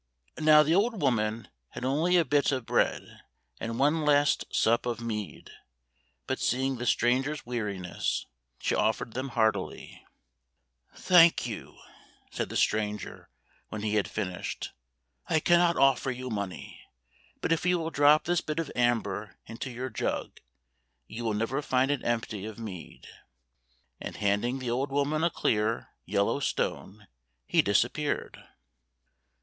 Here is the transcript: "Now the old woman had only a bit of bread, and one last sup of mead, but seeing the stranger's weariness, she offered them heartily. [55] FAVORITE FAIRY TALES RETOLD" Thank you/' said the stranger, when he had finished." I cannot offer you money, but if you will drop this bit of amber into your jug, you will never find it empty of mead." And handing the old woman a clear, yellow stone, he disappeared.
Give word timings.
"Now 0.39 0.63
the 0.63 0.73
old 0.73 0.99
woman 0.99 1.47
had 1.69 1.85
only 1.85 2.17
a 2.17 2.25
bit 2.25 2.51
of 2.51 2.65
bread, 2.65 3.21
and 3.59 3.77
one 3.77 4.03
last 4.03 4.45
sup 4.51 4.87
of 4.87 4.99
mead, 4.99 5.51
but 6.25 6.39
seeing 6.39 6.77
the 6.77 6.87
stranger's 6.87 7.45
weariness, 7.45 8.25
she 8.59 8.73
offered 8.73 9.13
them 9.13 9.29
heartily. 9.37 10.03
[55] 10.93 10.99
FAVORITE 11.03 11.03
FAIRY 11.03 11.29
TALES 11.29 11.47
RETOLD" 11.53 11.77
Thank 11.77 11.77
you/' 12.33 12.35
said 12.35 12.49
the 12.49 12.57
stranger, 12.57 13.29
when 13.69 13.81
he 13.83 13.93
had 13.93 14.07
finished." 14.07 14.71
I 15.29 15.39
cannot 15.39 15.77
offer 15.77 16.09
you 16.09 16.31
money, 16.31 16.81
but 17.39 17.51
if 17.51 17.63
you 17.67 17.77
will 17.77 17.91
drop 17.91 18.23
this 18.23 18.41
bit 18.41 18.57
of 18.57 18.71
amber 18.75 19.37
into 19.45 19.69
your 19.69 19.91
jug, 19.91 20.39
you 21.05 21.23
will 21.23 21.35
never 21.35 21.61
find 21.61 21.91
it 21.91 22.03
empty 22.03 22.47
of 22.47 22.57
mead." 22.57 23.05
And 23.99 24.15
handing 24.15 24.57
the 24.57 24.71
old 24.71 24.89
woman 24.91 25.23
a 25.23 25.29
clear, 25.29 25.89
yellow 26.05 26.39
stone, 26.39 27.05
he 27.45 27.61
disappeared. 27.61 28.43